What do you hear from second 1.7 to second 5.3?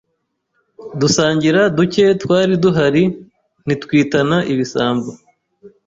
ducye twari duhari, ntitwitana ibisambo.